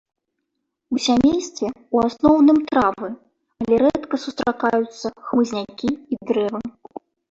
У 0.95 1.01
сямействе 1.07 1.67
ў 1.73 1.97
асноўным 2.11 2.59
травы, 2.71 3.09
але 3.63 3.75
рэдка 3.85 4.15
сустракаюцца 4.27 5.07
хмызнякі 5.31 5.89
і 6.13 6.25
дрэвы. 6.31 6.69